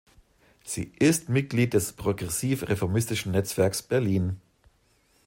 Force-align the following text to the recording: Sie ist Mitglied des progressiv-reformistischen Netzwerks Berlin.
Sie 0.63 0.91
ist 0.97 1.29
Mitglied 1.29 1.75
des 1.75 1.93
progressiv-reformistischen 1.93 3.33
Netzwerks 3.33 3.83
Berlin. 3.83 4.41